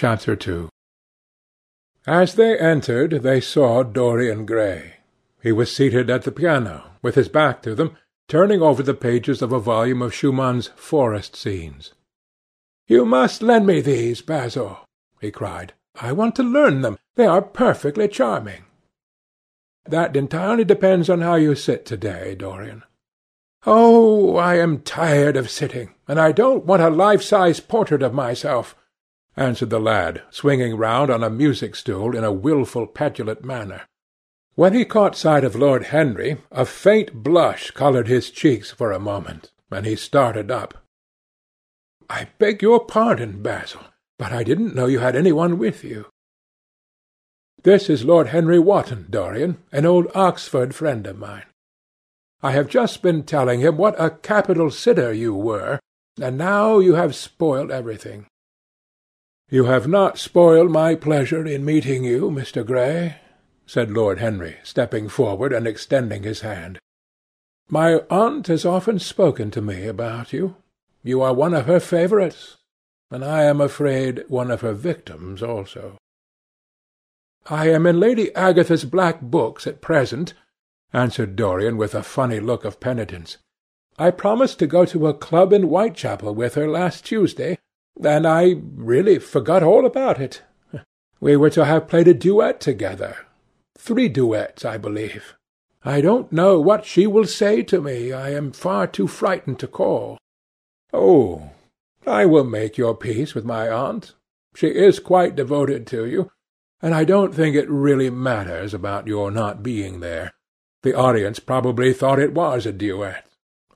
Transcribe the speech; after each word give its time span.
Chapter 0.00 0.34
2 0.34 0.70
As 2.06 2.36
they 2.36 2.58
entered 2.58 3.20
they 3.20 3.38
saw 3.38 3.82
Dorian 3.82 4.46
Gray. 4.46 4.94
He 5.42 5.52
was 5.52 5.76
seated 5.76 6.08
at 6.08 6.22
the 6.22 6.32
piano, 6.32 6.92
with 7.02 7.16
his 7.16 7.28
back 7.28 7.60
to 7.64 7.74
them, 7.74 7.98
turning 8.26 8.62
over 8.62 8.82
the 8.82 8.94
pages 8.94 9.42
of 9.42 9.52
a 9.52 9.60
volume 9.60 10.00
of 10.00 10.14
Schumann's 10.14 10.68
Forest 10.68 11.36
Scenes. 11.36 11.92
"You 12.86 13.04
must 13.04 13.42
lend 13.42 13.66
me 13.66 13.82
these, 13.82 14.22
Basil," 14.22 14.78
he 15.20 15.30
cried. 15.30 15.74
"I 16.00 16.12
want 16.12 16.34
to 16.36 16.42
learn 16.42 16.80
them. 16.80 16.96
They 17.16 17.26
are 17.26 17.42
perfectly 17.42 18.08
charming." 18.08 18.64
"That 19.84 20.16
entirely 20.16 20.64
depends 20.64 21.10
on 21.10 21.20
how 21.20 21.34
you 21.34 21.54
sit 21.54 21.84
to 21.84 21.98
day, 21.98 22.34
Dorian." 22.34 22.84
"Oh, 23.66 24.36
I 24.36 24.54
am 24.54 24.80
tired 24.80 25.36
of 25.36 25.50
sitting, 25.50 25.94
and 26.08 26.18
I 26.18 26.32
don't 26.32 26.64
want 26.64 26.80
a 26.80 26.88
life 26.88 27.20
size 27.20 27.60
portrait 27.60 28.02
of 28.02 28.14
myself," 28.14 28.74
answered 29.36 29.70
the 29.70 29.80
lad, 29.80 30.22
swinging 30.30 30.76
round 30.76 31.10
on 31.10 31.22
a 31.22 31.30
music 31.30 31.74
stool 31.74 32.16
in 32.16 32.24
a 32.24 32.32
wilful 32.32 32.86
petulant 32.86 33.44
manner. 33.44 33.82
When 34.54 34.74
he 34.74 34.84
caught 34.84 35.16
sight 35.16 35.44
of 35.44 35.54
Lord 35.54 35.84
Henry, 35.84 36.38
a 36.50 36.66
faint 36.66 37.22
blush 37.22 37.70
coloured 37.70 38.08
his 38.08 38.30
cheeks 38.30 38.70
for 38.70 38.92
a 38.92 38.98
moment, 38.98 39.52
and 39.70 39.86
he 39.86 39.96
started 39.96 40.50
up. 40.50 40.74
"I 42.08 42.28
beg 42.38 42.60
your 42.60 42.84
pardon, 42.84 43.40
Basil, 43.40 43.82
but 44.18 44.32
I 44.32 44.42
didn't 44.42 44.74
know 44.74 44.86
you 44.86 44.98
had 44.98 45.14
any 45.14 45.32
one 45.32 45.58
with 45.58 45.84
you." 45.84 46.06
"This 47.62 47.88
is 47.88 48.04
Lord 48.04 48.28
Henry 48.28 48.58
Wotton, 48.58 49.06
Dorian, 49.10 49.62
an 49.70 49.86
old 49.86 50.10
Oxford 50.14 50.74
friend 50.74 51.06
of 51.06 51.18
mine. 51.18 51.46
I 52.42 52.52
have 52.52 52.68
just 52.68 53.02
been 53.02 53.22
telling 53.22 53.60
him 53.60 53.76
what 53.76 54.00
a 54.00 54.10
capital 54.10 54.70
sitter 54.70 55.12
you 55.12 55.34
were, 55.34 55.78
and 56.20 56.36
now 56.36 56.78
you 56.78 56.94
have 56.94 57.14
spoiled 57.14 57.70
everything." 57.70 58.26
"You 59.52 59.64
have 59.64 59.88
not 59.88 60.16
spoiled 60.16 60.70
my 60.70 60.94
pleasure 60.94 61.44
in 61.44 61.64
meeting 61.64 62.04
you, 62.04 62.30
Mr. 62.30 62.64
Gray 62.64 63.16
said 63.66 63.90
Lord 63.90 64.18
Henry, 64.18 64.56
stepping 64.62 65.08
forward 65.08 65.52
and 65.52 65.66
extending 65.66 66.22
his 66.22 66.40
hand. 66.40 66.78
"My 67.68 68.02
aunt 68.10 68.46
has 68.46 68.64
often 68.64 69.00
spoken 69.00 69.50
to 69.50 69.60
me 69.60 69.86
about 69.86 70.32
you. 70.32 70.56
You 71.02 71.20
are 71.22 71.34
one 71.34 71.54
of 71.54 71.66
her 71.66 71.80
favourites, 71.80 72.58
and 73.10 73.24
I 73.24 73.42
am 73.42 73.60
afraid 73.60 74.24
one 74.28 74.52
of 74.52 74.60
her 74.60 74.72
victims 74.72 75.42
also." 75.42 75.98
"I 77.46 77.70
am 77.70 77.86
in 77.86 77.98
Lady 77.98 78.34
Agatha's 78.36 78.84
black 78.84 79.20
books 79.20 79.66
at 79.66 79.80
present," 79.80 80.34
answered 80.92 81.34
Dorian 81.34 81.76
with 81.76 81.94
a 81.96 82.04
funny 82.04 82.38
look 82.38 82.64
of 82.64 82.78
penitence. 82.78 83.38
"I 83.98 84.12
promised 84.12 84.60
to 84.60 84.68
go 84.68 84.84
to 84.84 85.08
a 85.08 85.14
club 85.14 85.52
in 85.52 85.62
Whitechapel 85.62 86.34
with 86.36 86.54
her 86.54 86.68
last 86.68 87.04
Tuesday, 87.04 87.58
and 88.02 88.26
I 88.26 88.56
really 88.76 89.18
forgot 89.18 89.62
all 89.62 89.86
about 89.86 90.20
it. 90.20 90.42
We 91.20 91.36
were 91.36 91.50
to 91.50 91.64
have 91.64 91.88
played 91.88 92.08
a 92.08 92.14
duet 92.14 92.60
together, 92.60 93.16
Three 93.82 94.10
duets, 94.10 94.62
I 94.62 94.76
believe. 94.76 95.34
I 95.82 96.02
don't 96.02 96.30
know 96.30 96.60
what 96.60 96.84
she 96.84 97.06
will 97.06 97.24
say 97.24 97.62
to 97.62 97.80
me. 97.80 98.12
I 98.12 98.28
am 98.28 98.52
far 98.52 98.86
too 98.86 99.06
frightened 99.08 99.58
to 99.60 99.66
call." 99.66 100.18
"Oh, 100.92 101.52
I 102.06 102.26
will 102.26 102.44
make 102.44 102.76
your 102.76 102.94
peace 102.94 103.34
with 103.34 103.46
my 103.46 103.70
aunt. 103.70 104.12
She 104.54 104.68
is 104.68 104.98
quite 104.98 105.34
devoted 105.34 105.86
to 105.86 106.04
you, 106.04 106.30
and 106.82 106.94
I 106.94 107.04
don't 107.04 107.34
think 107.34 107.56
it 107.56 107.70
really 107.70 108.10
matters 108.10 108.74
about 108.74 109.06
your 109.06 109.30
not 109.30 109.62
being 109.62 110.00
there. 110.00 110.32
The 110.82 110.92
audience 110.92 111.38
probably 111.38 111.94
thought 111.94 112.18
it 112.18 112.34
was 112.34 112.66
a 112.66 112.72
duet. 112.72 113.26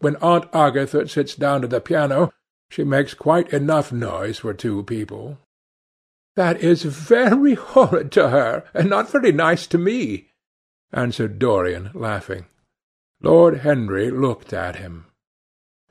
When 0.00 0.16
Aunt 0.16 0.54
Agatha 0.54 1.08
sits 1.08 1.34
down 1.34 1.62
to 1.62 1.66
the 1.66 1.80
piano, 1.80 2.30
she 2.70 2.84
makes 2.84 3.14
quite 3.14 3.52
enough 3.52 3.92
noise 3.92 4.38
for 4.38 4.54
two 4.54 4.82
people. 4.84 5.38
"That 6.36 6.60
is 6.60 6.82
very 6.82 7.54
horrid 7.54 8.10
to 8.12 8.30
her, 8.30 8.64
and 8.72 8.88
not 8.88 9.10
very 9.10 9.32
nice 9.32 9.66
to 9.68 9.78
me," 9.78 10.30
answered 10.92 11.38
Dorian, 11.38 11.90
laughing. 11.94 12.46
Lord 13.20 13.58
Henry 13.58 14.10
looked 14.10 14.52
at 14.52 14.76
him. 14.76 15.06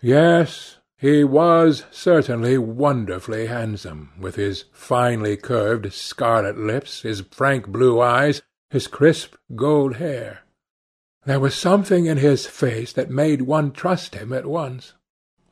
Yes, 0.02 0.78
he 0.97 1.24
was 1.24 1.86
certainly 1.92 2.58
wonderfully 2.58 3.47
handsome, 3.47 4.12
with 4.20 4.36
his 4.36 4.66
finely 4.72 5.38
curved 5.38 5.94
scarlet 5.94 6.58
lips, 6.58 7.02
his 7.02 7.22
frank 7.22 7.68
blue 7.68 8.00
eyes, 8.00 8.42
his 8.70 8.88
crisp 8.88 9.36
gold 9.56 9.96
hair. 9.96 10.42
There 11.26 11.40
was 11.40 11.56
something 11.56 12.06
in 12.06 12.18
his 12.18 12.46
face 12.46 12.92
that 12.94 13.09
made 13.09 13.44
one 13.44 13.72
trust 13.72 14.16
him 14.16 14.34
at 14.34 14.46
once. 14.46 14.94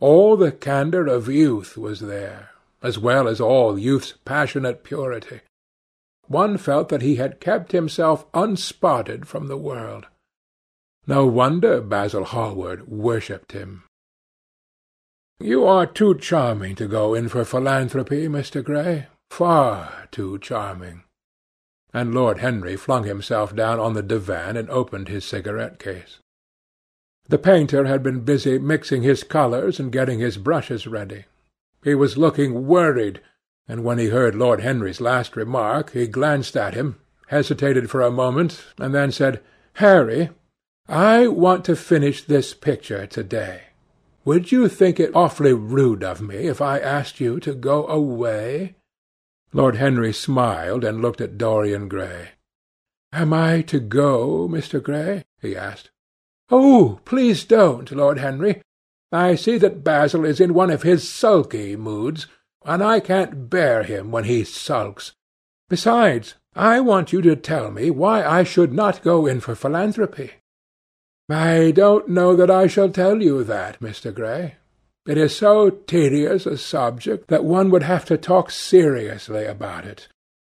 All 0.01 0.35
the 0.35 0.51
candour 0.51 1.07
of 1.07 1.29
youth 1.29 1.77
was 1.77 2.01
there 2.01 2.49
as 2.81 2.97
well 2.97 3.27
as 3.27 3.39
all 3.39 3.77
youth's 3.77 4.13
passionate 4.25 4.83
purity. 4.83 5.41
One 6.27 6.57
felt 6.57 6.89
that 6.89 7.03
he 7.03 7.17
had 7.17 7.39
kept 7.39 7.71
himself 7.71 8.25
unspotted 8.33 9.27
from 9.27 9.47
the 9.47 9.57
world. 9.57 10.07
No 11.05 11.27
wonder 11.27 11.81
Basil 11.81 12.23
Hallward 12.23 12.87
worshipped 12.87 13.51
him. 13.51 13.83
"You 15.39 15.65
are 15.65 15.85
too 15.85 16.15
charming 16.15 16.75
to 16.75 16.87
go 16.87 17.13
in 17.13 17.29
for 17.29 17.45
philanthropy, 17.45 18.27
Mr. 18.27 18.63
Gray. 18.63 19.07
Far 19.29 20.07
too 20.11 20.39
charming." 20.39 21.03
And 21.93 22.15
Lord 22.15 22.39
Henry 22.39 22.75
flung 22.75 23.03
himself 23.03 23.55
down 23.55 23.79
on 23.79 23.93
the 23.93 24.03
divan 24.03 24.57
and 24.57 24.69
opened 24.69 25.09
his 25.09 25.25
cigarette-case. 25.25 26.19
The 27.27 27.37
painter 27.37 27.85
had 27.85 28.03
been 28.03 28.21
busy 28.21 28.59
mixing 28.59 29.03
his 29.03 29.23
colours 29.23 29.79
and 29.79 29.91
getting 29.91 30.19
his 30.19 30.37
brushes 30.37 30.87
ready. 30.87 31.25
He 31.83 31.95
was 31.95 32.17
looking 32.17 32.67
worried, 32.67 33.21
and 33.67 33.83
when 33.83 33.97
he 33.99 34.09
heard 34.09 34.35
Lord 34.35 34.61
Henry's 34.61 34.99
last 34.99 35.35
remark 35.35 35.91
he 35.91 36.07
glanced 36.07 36.57
at 36.57 36.73
him, 36.73 36.97
hesitated 37.27 37.89
for 37.89 38.01
a 38.01 38.11
moment, 38.11 38.65
and 38.77 38.93
then 38.93 39.11
said, 39.11 39.39
"Harry, 39.75 40.29
I 40.87 41.27
want 41.27 41.63
to 41.65 41.75
finish 41.75 42.23
this 42.23 42.53
picture 42.53 43.07
to-day. 43.07 43.61
Would 44.25 44.51
you 44.51 44.67
think 44.67 44.99
it 44.99 45.15
awfully 45.15 45.53
rude 45.53 46.03
of 46.03 46.21
me 46.21 46.47
if 46.47 46.59
I 46.61 46.79
asked 46.79 47.19
you 47.19 47.39
to 47.39 47.53
go 47.53 47.87
away?" 47.87 48.75
Lord 49.53 49.75
Henry 49.75 50.11
smiled 50.11 50.83
and 50.83 51.01
looked 51.01 51.21
at 51.21 51.37
Dorian 51.37 51.87
Gray. 51.87 52.31
"Am 53.13 53.31
I 53.31 53.61
to 53.61 53.79
go, 53.79 54.49
Mr. 54.49 54.83
Gray?" 54.83 55.23
he 55.39 55.55
asked. 55.55 55.90
"Oh, 56.51 56.99
please 57.05 57.45
don't, 57.45 57.89
Lord 57.91 58.19
Henry. 58.19 58.61
I 59.11 59.35
see 59.35 59.57
that 59.57 59.83
Basil 59.83 60.25
is 60.25 60.41
in 60.41 60.53
one 60.53 60.69
of 60.69 60.83
his 60.83 61.09
sulky 61.09 61.77
moods, 61.77 62.27
and 62.65 62.83
I 62.83 62.99
can't 62.99 63.49
bear 63.49 63.83
him 63.83 64.11
when 64.11 64.25
he 64.25 64.43
sulks. 64.43 65.13
Besides, 65.69 66.35
I 66.53 66.81
want 66.81 67.13
you 67.13 67.21
to 67.21 67.37
tell 67.37 67.71
me 67.71 67.89
why 67.89 68.25
I 68.25 68.43
should 68.43 68.73
not 68.73 69.01
go 69.01 69.25
in 69.25 69.39
for 69.39 69.55
philanthropy." 69.55 70.31
"I 71.29 71.71
don't 71.71 72.09
know 72.09 72.35
that 72.35 72.51
I 72.51 72.67
shall 72.67 72.89
tell 72.89 73.21
you 73.21 73.45
that, 73.45 73.79
Mr. 73.79 74.13
Gray. 74.13 74.55
It 75.07 75.17
is 75.17 75.33
so 75.35 75.69
tedious 75.69 76.45
a 76.45 76.57
subject 76.57 77.29
that 77.29 77.45
one 77.45 77.69
would 77.71 77.83
have 77.83 78.03
to 78.05 78.17
talk 78.17 78.51
seriously 78.51 79.45
about 79.45 79.85
it. 79.85 80.09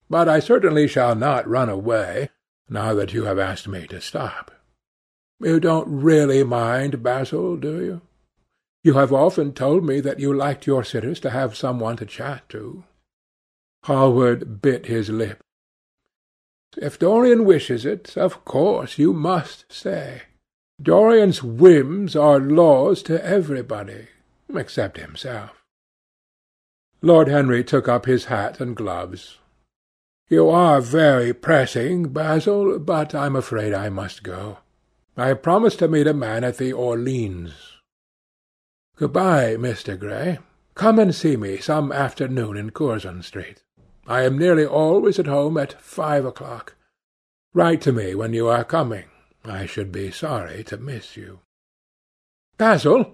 But 0.09 0.29
I 0.29 0.39
certainly 0.39 0.87
shall 0.87 1.15
not 1.15 1.47
run 1.47 1.69
away, 1.69 2.29
now 2.69 2.93
that 2.93 3.13
you 3.13 3.25
have 3.25 3.37
asked 3.37 3.67
me 3.67 3.85
to 3.87 3.99
stop. 3.99 4.51
You 5.43 5.59
don't 5.59 5.87
really 5.87 6.43
mind, 6.43 7.01
Basil, 7.01 7.57
do 7.57 7.83
you? 7.83 8.01
You 8.83 8.93
have 8.93 9.11
often 9.11 9.53
told 9.53 9.83
me 9.83 9.99
that 9.99 10.19
you 10.19 10.33
liked 10.33 10.67
your 10.67 10.83
sitters 10.83 11.19
to 11.21 11.31
have 11.31 11.55
some 11.55 11.79
one 11.79 11.97
to 11.97 12.05
chat 12.05 12.47
to." 12.49 12.83
Hallward 13.85 14.61
bit 14.61 14.85
his 14.85 15.09
lip. 15.09 15.39
"If 16.77 16.99
Dorian 16.99 17.45
wishes 17.45 17.85
it, 17.85 18.15
of 18.15 18.45
course 18.45 18.97
you 18.97 19.13
must 19.13 19.65
stay. 19.71 20.23
Dorian's 20.81 21.41
whims 21.43 22.15
are 22.15 22.39
laws 22.39 23.01
to 23.03 23.23
everybody, 23.25 24.07
except 24.55 24.97
himself." 24.97 25.63
Lord 27.01 27.27
Henry 27.27 27.63
took 27.63 27.87
up 27.87 28.05
his 28.05 28.25
hat 28.25 28.59
and 28.59 28.75
gloves. 28.75 29.39
"You 30.27 30.49
are 30.49 30.81
very 30.81 31.33
pressing, 31.33 32.09
Basil, 32.09 32.77
but 32.77 33.15
I'm 33.15 33.35
afraid 33.35 33.73
I 33.73 33.89
must 33.89 34.21
go. 34.23 34.59
I 35.17 35.27
have 35.27 35.43
promised 35.43 35.79
to 35.79 35.87
meet 35.87 36.07
a 36.07 36.13
man 36.13 36.43
at 36.43 36.57
the 36.57 36.71
Orleans. 36.71 37.53
Good-bye, 38.95 39.55
Mr. 39.57 39.99
Gray. 39.99 40.39
Come 40.73 40.99
and 40.99 41.13
see 41.13 41.35
me 41.35 41.57
some 41.57 41.91
afternoon 41.91 42.55
in 42.55 42.71
Curzon 42.71 43.21
Street. 43.21 43.63
I 44.07 44.23
am 44.23 44.37
nearly 44.37 44.65
always 44.65 45.19
at 45.19 45.27
home 45.27 45.57
at 45.57 45.81
five 45.81 46.25
o'clock. 46.25 46.75
Write 47.53 47.81
to 47.81 47.91
me 47.91 48.15
when 48.15 48.33
you 48.33 48.47
are 48.47 48.63
coming. 48.63 49.05
I 49.43 49.65
should 49.65 49.91
be 49.91 50.11
sorry 50.11 50.63
to 50.65 50.77
miss 50.77 51.17
you." 51.17 51.39
"Basil," 52.57 53.13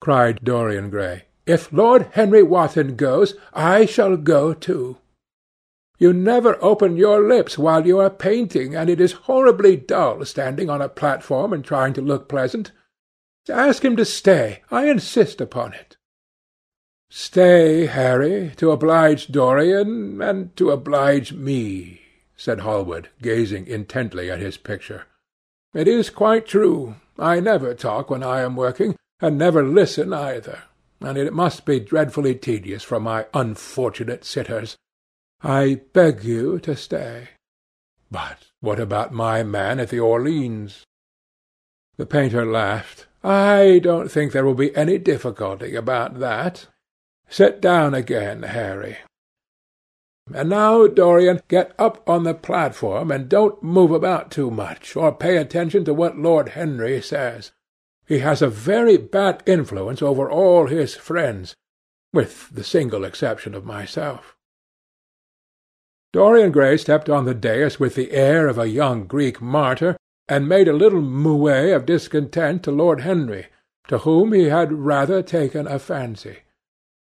cried 0.00 0.44
Dorian 0.44 0.90
Gray, 0.90 1.26
"if 1.46 1.72
Lord 1.72 2.08
Henry 2.12 2.42
Wotton 2.42 2.96
goes, 2.96 3.34
I 3.54 3.86
shall 3.86 4.16
go 4.16 4.52
too. 4.52 4.98
You 6.02 6.12
never 6.12 6.58
open 6.60 6.96
your 6.96 7.22
lips 7.28 7.56
while 7.56 7.86
you 7.86 8.00
are 8.00 8.10
painting, 8.10 8.74
and 8.74 8.90
it 8.90 9.00
is 9.00 9.12
horribly 9.30 9.76
dull 9.76 10.24
standing 10.24 10.68
on 10.68 10.82
a 10.82 10.88
platform 10.88 11.52
and 11.52 11.64
trying 11.64 11.92
to 11.92 12.00
look 12.00 12.28
pleasant. 12.28 12.72
Ask 13.48 13.84
him 13.84 13.94
to 13.94 14.04
stay. 14.04 14.64
I 14.68 14.90
insist 14.90 15.40
upon 15.40 15.74
it." 15.74 15.96
Stay, 17.08 17.86
Harry, 17.86 18.52
to 18.56 18.72
oblige 18.72 19.28
Dorian, 19.28 20.20
and 20.20 20.56
to 20.56 20.72
oblige 20.72 21.32
me, 21.34 22.00
said 22.36 22.62
Hallward, 22.62 23.10
gazing 23.22 23.68
intently 23.68 24.28
at 24.28 24.40
his 24.40 24.56
picture. 24.56 25.04
It 25.72 25.86
is 25.86 26.10
quite 26.10 26.46
true. 26.46 26.96
I 27.16 27.38
never 27.38 27.74
talk 27.74 28.10
when 28.10 28.24
I 28.24 28.40
am 28.40 28.56
working, 28.56 28.96
and 29.20 29.38
never 29.38 29.62
listen 29.62 30.12
either, 30.12 30.64
and 31.00 31.16
it 31.16 31.32
must 31.32 31.64
be 31.64 31.78
dreadfully 31.78 32.34
tedious 32.34 32.82
for 32.82 32.98
my 32.98 33.26
unfortunate 33.32 34.24
sitters. 34.24 34.76
I 35.42 35.80
beg 35.92 36.22
you 36.22 36.60
to 36.60 36.76
stay. 36.76 37.30
But 38.10 38.46
what 38.60 38.78
about 38.78 39.12
my 39.12 39.42
man 39.42 39.80
at 39.80 39.88
the 39.88 39.98
Orleans? 39.98 40.84
The 41.96 42.06
painter 42.06 42.46
laughed. 42.46 43.06
I 43.24 43.80
don't 43.82 44.10
think 44.10 44.32
there 44.32 44.44
will 44.44 44.54
be 44.54 44.74
any 44.76 44.98
difficulty 44.98 45.74
about 45.74 46.20
that. 46.20 46.68
Sit 47.28 47.60
down 47.60 47.94
again, 47.94 48.42
Harry. 48.44 48.98
And 50.32 50.50
now, 50.50 50.86
Dorian, 50.86 51.40
get 51.48 51.72
up 51.78 52.08
on 52.08 52.22
the 52.22 52.34
platform, 52.34 53.10
and 53.10 53.28
don't 53.28 53.62
move 53.62 53.90
about 53.90 54.30
too 54.30 54.50
much, 54.50 54.94
or 54.94 55.12
pay 55.12 55.36
attention 55.36 55.84
to 55.86 55.94
what 55.94 56.16
Lord 56.16 56.50
Henry 56.50 57.00
says. 57.02 57.50
He 58.06 58.20
has 58.20 58.42
a 58.42 58.48
very 58.48 58.96
bad 58.96 59.42
influence 59.46 60.02
over 60.02 60.30
all 60.30 60.66
his 60.66 60.94
friends, 60.94 61.56
with 62.12 62.50
the 62.50 62.62
single 62.62 63.04
exception 63.04 63.54
of 63.54 63.64
myself. 63.64 64.36
Dorian 66.12 66.52
Gray 66.52 66.76
stepped 66.76 67.08
on 67.08 67.24
the 67.24 67.34
dais 67.34 67.80
with 67.80 67.94
the 67.94 68.12
air 68.12 68.46
of 68.46 68.58
a 68.58 68.68
young 68.68 69.06
Greek 69.06 69.40
martyr, 69.40 69.96
and 70.28 70.48
made 70.48 70.68
a 70.68 70.72
little 70.72 71.00
moue 71.00 71.74
of 71.74 71.86
discontent 71.86 72.62
to 72.62 72.70
Lord 72.70 73.00
Henry, 73.00 73.46
to 73.88 73.98
whom 73.98 74.32
he 74.32 74.44
had 74.44 74.72
rather 74.72 75.22
taken 75.22 75.66
a 75.66 75.78
fancy. 75.78 76.38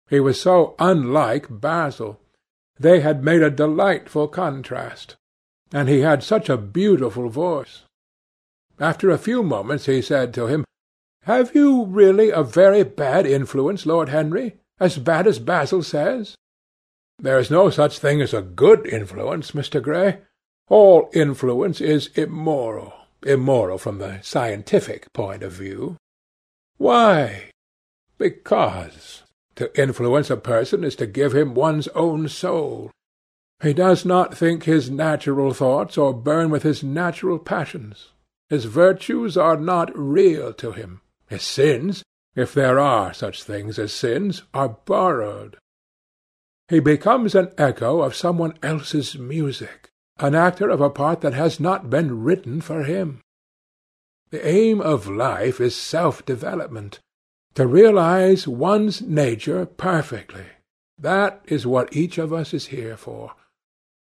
He 0.08 0.20
was 0.20 0.40
so 0.40 0.74
unlike 0.78 1.46
Basil. 1.48 2.20
They 2.78 3.00
had 3.00 3.22
made 3.22 3.42
a 3.42 3.50
delightful 3.50 4.28
contrast. 4.28 5.16
And 5.72 5.88
he 5.88 6.00
had 6.00 6.22
such 6.22 6.48
a 6.48 6.56
beautiful 6.56 7.28
voice. 7.28 7.82
After 8.80 9.10
a 9.10 9.18
few 9.18 9.42
moments 9.42 9.86
he 9.86 10.02
said 10.02 10.32
to 10.34 10.46
him, 10.46 10.64
Have 11.24 11.54
you 11.54 11.84
really 11.84 12.30
a 12.30 12.42
very 12.42 12.82
bad 12.82 13.26
influence, 13.26 13.86
Lord 13.86 14.08
Henry? 14.08 14.56
As 14.80 14.98
bad 14.98 15.26
as 15.26 15.38
Basil 15.38 15.82
says? 15.82 16.34
There 17.22 17.38
is 17.38 17.50
no 17.50 17.68
such 17.68 17.98
thing 17.98 18.22
as 18.22 18.32
a 18.32 18.40
good 18.40 18.86
influence, 18.86 19.50
Mr. 19.50 19.82
Gray. 19.82 20.20
All 20.68 21.10
influence 21.12 21.80
is 21.80 22.06
immoral, 22.14 22.94
immoral 23.22 23.76
from 23.76 23.98
the 23.98 24.20
scientific 24.22 25.12
point 25.12 25.42
of 25.42 25.52
view. 25.52 25.98
Why? 26.78 27.50
Because 28.16 29.24
to 29.56 29.78
influence 29.78 30.30
a 30.30 30.38
person 30.38 30.82
is 30.82 30.96
to 30.96 31.06
give 31.06 31.34
him 31.34 31.52
one's 31.52 31.88
own 31.88 32.26
soul. 32.28 32.90
He 33.62 33.74
does 33.74 34.06
not 34.06 34.34
think 34.34 34.64
his 34.64 34.88
natural 34.88 35.52
thoughts 35.52 35.98
or 35.98 36.14
burn 36.14 36.48
with 36.48 36.62
his 36.62 36.82
natural 36.82 37.38
passions. 37.38 38.12
His 38.48 38.64
virtues 38.64 39.36
are 39.36 39.58
not 39.58 39.90
real 39.94 40.54
to 40.54 40.72
him. 40.72 41.02
His 41.28 41.42
sins, 41.42 42.02
if 42.34 42.54
there 42.54 42.78
are 42.78 43.12
such 43.12 43.42
things 43.42 43.78
as 43.78 43.92
sins, 43.92 44.42
are 44.54 44.70
borrowed. 44.86 45.58
He 46.70 46.78
becomes 46.78 47.34
an 47.34 47.50
echo 47.58 48.00
of 48.00 48.14
someone 48.14 48.54
else's 48.62 49.18
music, 49.18 49.90
an 50.20 50.36
actor 50.36 50.70
of 50.70 50.80
a 50.80 50.88
part 50.88 51.20
that 51.22 51.34
has 51.34 51.58
not 51.58 51.90
been 51.90 52.22
written 52.22 52.60
for 52.60 52.84
him. 52.84 53.22
The 54.30 54.46
aim 54.46 54.80
of 54.80 55.08
life 55.08 55.60
is 55.60 55.74
self-development 55.74 57.00
to 57.56 57.66
realize 57.66 58.46
one's 58.46 59.02
nature 59.02 59.66
perfectly. 59.66 60.46
That 60.96 61.42
is 61.46 61.66
what 61.66 61.96
each 61.96 62.18
of 62.18 62.32
us 62.32 62.54
is 62.54 62.66
here 62.66 62.96
for. 62.96 63.32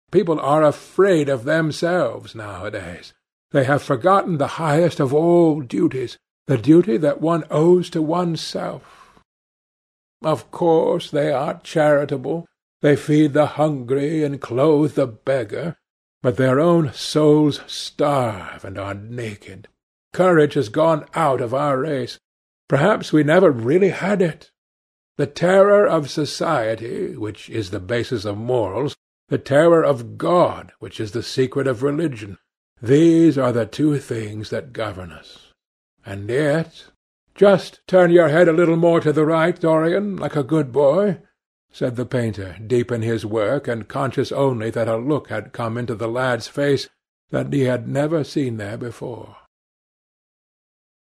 People 0.09 0.39
are 0.39 0.63
afraid 0.63 1.27
of 1.27 1.43
themselves 1.43 2.35
nowadays. 2.35 3.11
They 3.51 3.65
have 3.65 3.83
forgotten 3.83 4.37
the 4.37 4.55
highest 4.63 5.01
of 5.01 5.13
all 5.13 5.59
duties, 5.59 6.17
the 6.47 6.57
duty 6.57 6.95
that 6.95 7.19
one 7.19 7.43
owes 7.51 7.89
to 7.89 8.01
oneself. 8.01 9.04
Of 10.21 10.51
course 10.51 11.11
they 11.11 11.31
are 11.31 11.59
charitable, 11.63 12.47
they 12.81 12.95
feed 12.95 13.33
the 13.33 13.45
hungry 13.45 14.23
and 14.23 14.41
clothe 14.41 14.95
the 14.95 15.07
beggar, 15.07 15.77
but 16.21 16.37
their 16.37 16.59
own 16.59 16.93
souls 16.93 17.61
starve 17.67 18.65
and 18.65 18.77
are 18.77 18.93
naked. 18.93 19.67
Courage 20.13 20.53
has 20.53 20.69
gone 20.69 21.05
out 21.13 21.41
of 21.41 21.53
our 21.53 21.79
race. 21.79 22.19
Perhaps 22.67 23.11
we 23.13 23.23
never 23.23 23.51
really 23.51 23.89
had 23.89 24.21
it. 24.21 24.51
The 25.17 25.27
terror 25.27 25.85
of 25.85 26.09
society, 26.09 27.15
which 27.15 27.49
is 27.49 27.69
the 27.69 27.79
basis 27.79 28.25
of 28.25 28.37
morals, 28.37 28.95
the 29.29 29.37
terror 29.37 29.83
of 29.83 30.17
God, 30.17 30.71
which 30.79 30.99
is 30.99 31.11
the 31.11 31.23
secret 31.23 31.67
of 31.67 31.83
religion, 31.83 32.37
these 32.81 33.37
are 33.37 33.51
the 33.51 33.65
two 33.65 33.97
things 33.99 34.49
that 34.49 34.73
govern 34.73 35.11
us. 35.11 35.53
And 36.05 36.29
yet, 36.29 36.85
just 37.35 37.81
turn 37.85 38.11
your 38.11 38.29
head 38.29 38.47
a 38.47 38.53
little 38.53 38.77
more 38.77 39.01
to 39.01 39.11
the 39.11 39.25
right, 39.25 39.59
Dorian, 39.59 40.15
like 40.15 40.35
a 40.35 40.43
good 40.43 40.71
boy, 40.71 41.19
said 41.71 41.97
the 41.97 42.05
painter, 42.05 42.57
deep 42.65 42.91
in 42.91 43.01
his 43.01 43.25
work, 43.25 43.67
and 43.67 43.89
conscious 43.89 44.31
only 44.31 44.69
that 44.69 44.87
a 44.87 44.95
look 44.95 45.29
had 45.29 45.51
come 45.51 45.77
into 45.77 45.93
the 45.93 46.07
lad's 46.07 46.47
face 46.47 46.87
that 47.31 47.51
he 47.51 47.63
had 47.63 47.87
never 47.87 48.23
seen 48.23 48.55
there 48.55 48.77
before. 48.77 49.35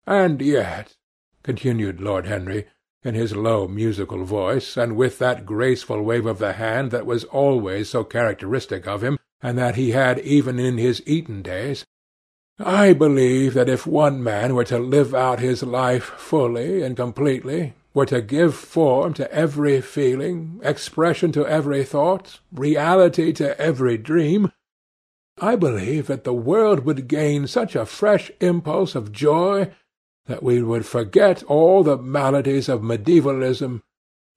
And 0.06 0.42
yet, 0.42 0.96
continued 1.44 2.02
Lord 2.02 2.28
Henry, 2.28 2.66
in 3.04 3.16
his 3.16 3.36
low 3.36 3.68
musical 3.68 4.26
voice, 4.26 4.76
and 4.76 4.98
with 4.98 5.20
that 5.20 5.46
graceful 5.46 6.02
wave 6.02 6.26
of 6.26 6.40
the 6.40 6.54
hand 6.54 6.92
that 6.92 7.06
was 7.06 7.24
always 7.26 7.90
so 7.90 8.04
characteristic 8.04 8.86
of 8.86 9.02
him, 9.02 9.18
and 9.42 9.58
that 9.58 9.76
he 9.76 9.92
had 9.92 10.20
even 10.20 10.60
in 10.60 10.78
his 10.78 11.02
Eton 11.06 11.42
days, 11.42 11.86
I 12.60 12.94
believe 12.94 13.54
that 13.54 13.70
if 13.70 13.86
one 13.86 14.24
man 14.24 14.56
were 14.56 14.64
to 14.66 14.80
live 14.80 15.14
out 15.14 15.40
his 15.40 15.62
life 15.62 16.06
fully 16.06 16.82
and 16.82 16.96
completely, 16.96 17.74
were 17.94 18.06
to 18.08 18.22
give 18.22 18.56
form 18.56 19.14
to 19.16 19.32
every 19.32 19.80
feeling, 19.82 20.60
expression 20.64 21.32
to 21.34 21.46
every 21.46 21.84
thought, 21.84 22.40
reality 22.52 23.32
to 23.34 23.60
every 23.60 23.98
dream, 23.98 24.52
I 25.40 25.56
believe 25.56 26.08
that 26.08 26.24
the 26.24 26.34
world 26.34 26.84
would 26.86 27.08
gain 27.08 27.46
such 27.46 27.76
a 27.76 27.86
fresh 27.86 28.32
impulse 28.40 28.96
of 28.96 29.12
joy 29.12 29.72
that 30.26 30.42
we 30.42 30.62
would 30.62 30.86
forget 30.86 31.44
all 31.44 31.84
the 31.84 31.98
maladies 31.98 32.68
of 32.68 32.84
medievalism 32.84 33.82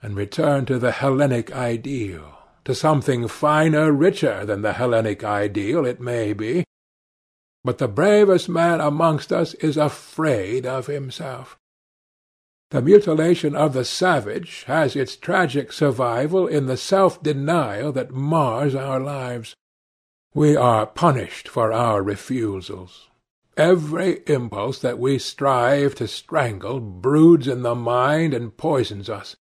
and 0.02 0.16
return 0.16 0.66
to 0.66 0.78
the 0.78 0.92
Hellenic 0.92 1.52
ideal, 1.52 2.38
to 2.64 2.74
something 2.74 3.28
finer, 3.28 3.92
richer 3.92 4.44
than 4.44 4.62
the 4.62 4.74
Hellenic 4.74 5.24
ideal, 5.24 5.86
it 5.86 6.00
may 6.00 6.32
be. 6.32 6.64
But 7.62 7.78
the 7.78 7.88
bravest 7.88 8.48
man 8.48 8.80
amongst 8.80 9.32
us 9.32 9.54
is 9.54 9.76
afraid 9.76 10.64
of 10.66 10.86
himself. 10.86 11.58
The 12.70 12.80
mutilation 12.80 13.56
of 13.56 13.72
the 13.72 13.84
savage 13.84 14.62
has 14.64 14.94
its 14.94 15.16
tragic 15.16 15.72
survival 15.72 16.46
in 16.46 16.66
the 16.66 16.76
self-denial 16.76 17.92
that 17.92 18.12
mars 18.12 18.74
our 18.74 19.00
lives. 19.00 19.56
We 20.32 20.56
are 20.56 20.86
punished 20.86 21.48
for 21.48 21.72
our 21.72 22.02
refusals. 22.02 23.08
Every 23.56 24.20
impulse 24.26 24.78
that 24.78 25.00
we 25.00 25.18
strive 25.18 25.96
to 25.96 26.06
strangle 26.06 26.78
broods 26.78 27.48
in 27.48 27.62
the 27.62 27.74
mind 27.74 28.32
and 28.32 28.56
poisons 28.56 29.10
us. 29.10 29.36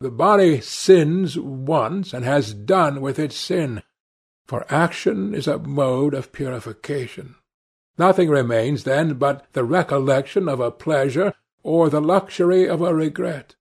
The 0.00 0.10
body 0.10 0.60
sins 0.60 1.38
once 1.38 2.12
and 2.12 2.24
has 2.24 2.52
done 2.52 3.00
with 3.00 3.18
its 3.20 3.36
sin, 3.36 3.82
for 4.46 4.66
action 4.68 5.34
is 5.34 5.46
a 5.46 5.58
mode 5.58 6.14
of 6.14 6.32
purification. 6.32 7.36
Nothing 7.96 8.28
remains 8.28 8.84
then 8.84 9.14
but 9.14 9.46
the 9.52 9.64
recollection 9.64 10.48
of 10.48 10.60
a 10.60 10.70
pleasure 10.70 11.34
or 11.62 11.88
the 11.88 12.00
luxury 12.00 12.68
of 12.68 12.82
a 12.82 12.94
regret. 12.94 13.54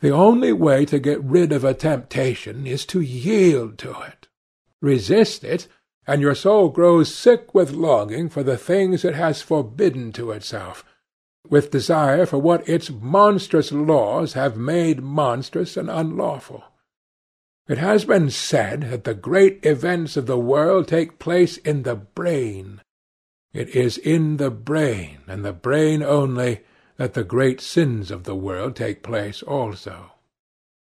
The 0.00 0.10
only 0.10 0.52
way 0.52 0.84
to 0.86 0.98
get 0.98 1.22
rid 1.24 1.52
of 1.52 1.64
a 1.64 1.74
temptation 1.74 2.66
is 2.66 2.84
to 2.86 3.00
yield 3.00 3.78
to 3.78 4.00
it. 4.02 4.28
Resist 4.80 5.44
it, 5.44 5.66
and 6.06 6.20
your 6.20 6.34
soul 6.34 6.68
grows 6.68 7.14
sick 7.14 7.54
with 7.54 7.72
longing 7.72 8.28
for 8.28 8.42
the 8.42 8.58
things 8.58 9.04
it 9.04 9.14
has 9.14 9.40
forbidden 9.40 10.12
to 10.12 10.30
itself, 10.30 10.84
with 11.48 11.70
desire 11.70 12.26
for 12.26 12.38
what 12.38 12.68
its 12.68 12.90
monstrous 12.90 13.72
laws 13.72 14.34
have 14.34 14.56
made 14.56 15.02
monstrous 15.02 15.76
and 15.76 15.88
unlawful. 15.88 16.64
It 17.66 17.78
has 17.78 18.04
been 18.04 18.28
said 18.28 18.90
that 18.90 19.04
the 19.04 19.14
great 19.14 19.64
events 19.64 20.18
of 20.18 20.26
the 20.26 20.38
world 20.38 20.86
take 20.86 21.18
place 21.18 21.56
in 21.56 21.84
the 21.84 21.94
brain. 21.94 22.82
It 23.54 23.70
is 23.70 23.96
in 23.96 24.36
the 24.36 24.50
brain, 24.50 25.20
and 25.26 25.42
the 25.42 25.54
brain 25.54 26.02
only, 26.02 26.60
that 26.98 27.14
the 27.14 27.24
great 27.24 27.62
sins 27.62 28.10
of 28.10 28.24
the 28.24 28.34
world 28.34 28.76
take 28.76 29.02
place 29.02 29.42
also. 29.42 30.12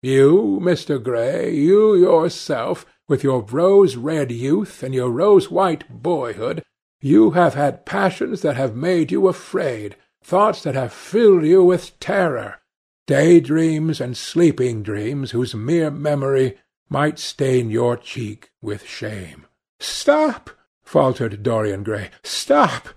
You, 0.04 0.60
Mr. 0.62 1.02
Gray, 1.02 1.52
you 1.56 1.96
yourself, 1.96 2.86
with 3.08 3.24
your 3.24 3.42
rose-red 3.42 4.32
youth 4.32 4.84
and 4.84 4.94
your 4.94 5.10
rose-white 5.10 6.04
boyhood, 6.04 6.62
you 7.02 7.32
have 7.32 7.56
had 7.56 7.88
passions 7.88 8.42
that 8.42 8.56
have 8.56 8.76
made 8.76 9.12
you 9.12 9.28
afraid, 9.28 9.96
thoughts 10.24 10.62
that 10.62 10.76
have 10.76 10.94
filled 10.94 11.44
you 11.44 11.64
with 11.64 12.00
terror, 12.00 12.60
day-dreams 13.08 14.00
and 14.00 14.16
sleeping 14.16 14.84
dreams 14.84 15.32
whose 15.32 15.56
mere 15.56 15.90
memory 15.90 16.56
might 16.90 17.20
stain 17.20 17.70
your 17.70 17.98
cheek 17.98 18.52
with 18.62 18.86
shame. 18.86 19.46
"Stop!" 19.80 20.50
faltered 20.84 21.44
Dorian 21.44 21.84
Gray. 21.84 22.10
"Stop! 22.24 22.90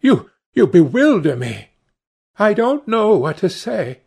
You 0.00 0.30
you 0.54 0.66
bewilder 0.66 1.36
me. 1.36 1.70
I 2.38 2.54
don't 2.54 2.86
know 2.88 3.16
what 3.16 3.38
to 3.38 3.48
say. 3.48 4.00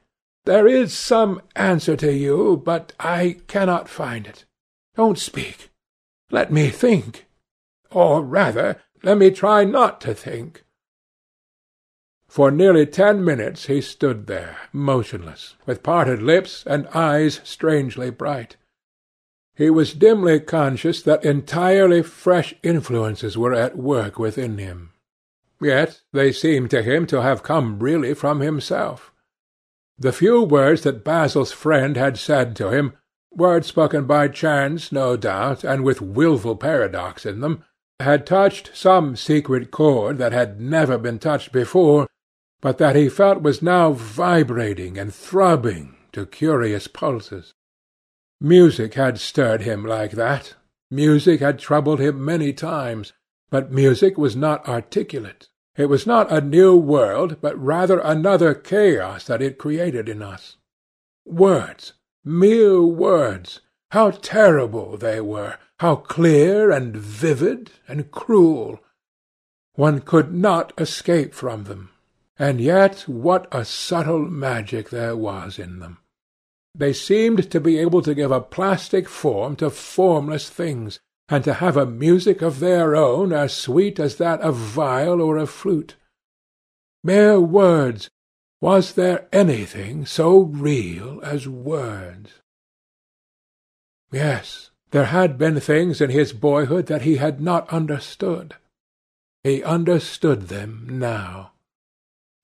There 0.45 0.67
is 0.67 0.97
some 0.97 1.41
answer 1.55 1.95
to 1.97 2.11
you, 2.11 2.61
but 2.63 2.93
I 2.99 3.41
cannot 3.47 3.87
find 3.87 4.27
it. 4.27 4.45
Don't 4.95 5.17
speak. 5.17 5.69
Let 6.29 6.51
me 6.51 6.69
think. 6.69 7.27
Or 7.89 8.23
rather, 8.23 8.81
let 9.03 9.17
me 9.17 9.31
try 9.31 9.63
not 9.63 10.01
to 10.01 10.13
think." 10.13 10.65
For 12.27 12.49
nearly 12.49 12.85
ten 12.85 13.25
minutes 13.25 13.65
he 13.65 13.81
stood 13.81 14.27
there, 14.27 14.57
motionless, 14.71 15.55
with 15.65 15.83
parted 15.83 16.21
lips 16.21 16.63
and 16.65 16.87
eyes 16.87 17.41
strangely 17.43 18.09
bright. 18.09 18.55
He 19.55 19.69
was 19.69 19.93
dimly 19.93 20.39
conscious 20.39 21.01
that 21.03 21.25
entirely 21.25 22.01
fresh 22.01 22.53
influences 22.63 23.37
were 23.37 23.53
at 23.53 23.77
work 23.77 24.17
within 24.17 24.57
him. 24.57 24.91
Yet 25.61 26.01
they 26.11 26.31
seemed 26.31 26.71
to 26.71 26.81
him 26.81 27.05
to 27.07 27.21
have 27.21 27.43
come 27.43 27.79
really 27.79 28.13
from 28.13 28.39
himself. 28.39 29.11
The 29.99 30.11
few 30.11 30.41
words 30.41 30.81
that 30.81 31.03
Basil's 31.03 31.51
friend 31.51 31.95
had 31.95 32.17
said 32.17 32.55
to 32.55 32.69
him, 32.71 32.93
words 33.31 33.67
spoken 33.67 34.05
by 34.05 34.29
chance, 34.29 34.91
no 34.91 35.15
doubt, 35.15 35.63
and 35.63 35.83
with 35.83 36.01
wilful 36.01 36.55
paradox 36.55 37.25
in 37.25 37.41
them, 37.41 37.63
had 37.99 38.25
touched 38.25 38.71
some 38.73 39.15
secret 39.15 39.69
chord 39.69 40.17
that 40.17 40.31
had 40.31 40.59
never 40.59 40.97
been 40.97 41.19
touched 41.19 41.51
before, 41.51 42.07
but 42.61 42.77
that 42.79 42.95
he 42.95 43.09
felt 43.09 43.43
was 43.43 43.61
now 43.61 43.91
vibrating 43.91 44.97
and 44.97 45.13
throbbing 45.13 45.95
to 46.11 46.25
curious 46.25 46.87
pulses. 46.87 47.53
Music 48.43 48.95
had 48.95 49.19
stirred 49.19 49.61
him 49.61 49.85
like 49.85 50.11
that. 50.11 50.55
Music 50.89 51.39
had 51.39 51.59
troubled 51.59 51.99
him 51.99 52.25
many 52.25 52.51
times. 52.51 53.13
But 53.51 53.71
music 53.71 54.17
was 54.17 54.35
not 54.35 54.67
articulate. 54.67 55.49
It 55.75 55.85
was 55.85 56.07
not 56.07 56.31
a 56.31 56.41
new 56.41 56.75
world, 56.75 57.37
but 57.39 57.57
rather 57.61 57.99
another 57.99 58.55
chaos 58.55 59.25
that 59.25 59.41
it 59.41 59.59
created 59.59 60.09
in 60.09 60.21
us. 60.21 60.55
Words, 61.25 61.93
mere 62.23 62.81
words, 62.81 63.59
how 63.91 64.11
terrible 64.11 64.97
they 64.97 65.21
were, 65.21 65.57
how 65.79 65.97
clear 65.97 66.71
and 66.71 66.95
vivid 66.95 67.71
and 67.87 68.09
cruel. 68.09 68.79
One 69.73 69.99
could 69.99 70.33
not 70.33 70.73
escape 70.77 71.33
from 71.33 71.65
them. 71.65 71.89
And 72.39 72.59
yet 72.59 73.01
what 73.01 73.47
a 73.51 73.65
subtle 73.65 74.25
magic 74.25 74.89
there 74.89 75.15
was 75.15 75.59
in 75.59 75.79
them! 75.79 75.99
They 76.73 76.93
seemed 76.93 77.51
to 77.51 77.59
be 77.59 77.77
able 77.77 78.01
to 78.01 78.15
give 78.15 78.31
a 78.31 78.41
plastic 78.41 79.09
form 79.09 79.55
to 79.57 79.69
formless 79.69 80.49
things, 80.49 80.99
and 81.27 81.43
to 81.43 81.55
have 81.55 81.77
a 81.77 81.85
music 81.85 82.41
of 82.41 82.59
their 82.59 82.95
own 82.95 83.31
as 83.33 83.53
sweet 83.53 83.99
as 83.99 84.17
that 84.17 84.41
of 84.41 84.55
viol 84.55 85.21
or 85.21 85.37
of 85.37 85.49
flute. 85.49 85.95
Mere 87.03 87.39
words! 87.39 88.09
Was 88.61 88.93
there 88.93 89.27
anything 89.33 90.05
so 90.05 90.39
real 90.39 91.19
as 91.23 91.47
words? 91.47 92.33
Yes, 94.11 94.69
there 94.91 95.05
had 95.05 95.37
been 95.37 95.59
things 95.59 96.01
in 96.01 96.09
his 96.09 96.33
boyhood 96.33 96.85
that 96.87 97.01
he 97.01 97.15
had 97.15 97.41
not 97.41 97.67
understood. 97.69 98.55
He 99.43 99.63
understood 99.63 100.49
them 100.49 100.85
now. 100.89 101.53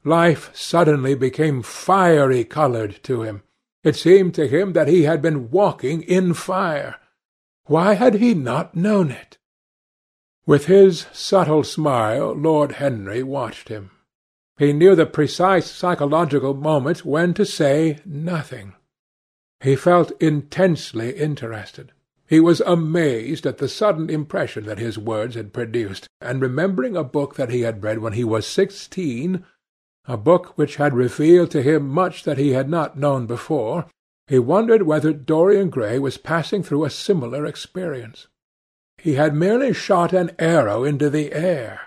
Life 0.04 0.56
suddenly 0.56 1.14
became 1.14 1.62
fiery 1.62 2.44
coloured 2.44 3.04
to 3.04 3.22
him. 3.22 3.44
It 3.88 3.96
seemed 3.96 4.36
to 4.36 4.50
him 4.50 4.74
that 4.74 4.90
he 4.90 5.04
had 5.04 5.22
been 5.22 5.50
walking 5.50 6.02
in 6.02 6.34
fire. 6.34 6.98
Why 7.68 7.94
had 7.94 8.16
he 8.16 8.34
not 8.34 8.76
known 8.76 9.12
it? 9.12 9.38
With 10.46 10.66
his 10.66 11.06
subtle 11.14 11.64
smile 11.64 12.34
Lord 12.34 12.74
Henry 12.84 13.24
watched 13.24 13.70
him. 13.70 13.92
He 14.58 14.74
knew 14.74 14.94
the 14.94 15.06
precise 15.06 15.72
psychological 15.72 16.54
moment 16.54 17.06
when 17.06 17.34
to 17.36 17.46
say 17.46 18.00
nothing. 18.04 18.74
He 19.64 19.78
felt 19.78 20.12
intensely 20.22 21.12
interested. 21.12 21.94
He 22.28 22.42
was 22.42 22.60
amazed 22.60 23.46
at 23.46 23.58
the 23.58 23.70
sudden 23.70 24.10
impression 24.10 24.66
that 24.66 24.80
his 24.80 25.00
words 25.00 25.36
had 25.36 25.54
produced, 25.54 26.10
and 26.20 26.42
remembering 26.42 26.98
a 26.98 27.06
book 27.06 27.36
that 27.36 27.52
he 27.52 27.62
had 27.62 27.82
read 27.82 28.00
when 28.00 28.12
he 28.12 28.26
was 28.26 28.46
sixteen, 28.46 29.46
a 30.08 30.18
book 30.18 30.58
which 30.58 30.78
had 30.78 30.94
revealed 30.94 31.52
to 31.52 31.62
him 31.62 31.88
much 31.88 32.24
that 32.24 32.38
he 32.38 32.52
had 32.52 32.70
not 32.70 32.98
known 32.98 33.26
before, 33.26 33.86
he 34.28 34.40
wondered 34.40 34.84
whether 34.84 35.14
Dorian 35.14 35.70
Gray 35.70 36.00
was 36.00 36.18
passing 36.18 36.64
through 36.64 36.86
a 36.86 36.90
similar 36.90 37.46
experience. 37.46 38.28
He 38.98 39.14
had 39.14 39.36
merely 39.36 39.74
shot 39.74 40.14
an 40.14 40.32
arrow 40.40 40.84
into 40.84 41.10
the 41.10 41.34
air. 41.34 41.82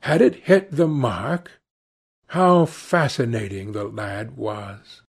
Had 0.00 0.20
it 0.20 0.46
hit 0.46 0.72
the 0.72 0.88
mark? 0.88 1.60
How 2.28 2.66
fascinating 2.66 3.72
the 3.72 3.84
lad 3.84 4.36
was! 4.36 5.02